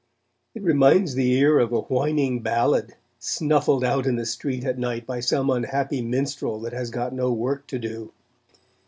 It 0.55 0.63
reminds 0.63 1.13
the 1.13 1.31
ear 1.33 1.59
of 1.59 1.71
a 1.71 1.81
whining 1.81 2.39
ballad 2.39 2.95
snuffled 3.19 3.83
out 3.83 4.07
in 4.07 4.15
the 4.15 4.25
street 4.25 4.63
at 4.65 4.79
night 4.79 5.05
by 5.05 5.19
some 5.19 5.51
unhappy 5.51 6.01
minstrel 6.01 6.59
that 6.61 6.73
has 6.73 6.89
got 6.89 7.13
no 7.13 7.31
work 7.31 7.67
to 7.67 7.77
do. 7.77 8.11